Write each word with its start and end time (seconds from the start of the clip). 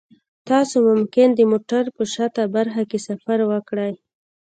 تاسو 0.49 0.75
ممکن 0.89 1.27
د 1.33 1.39
موټر 1.51 1.83
په 1.95 2.03
شاته 2.13 2.43
برخه 2.55 2.83
کې 2.89 2.99
سفر 3.07 3.39
وکړئ 3.51 3.93